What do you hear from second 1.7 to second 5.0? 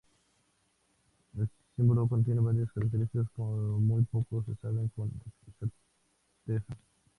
símbolo contiene varias características que muy poco se saben